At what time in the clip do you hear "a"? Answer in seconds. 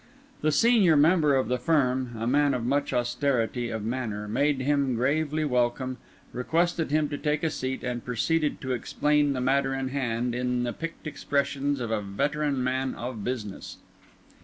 2.17-2.25, 7.43-7.51, 11.91-12.01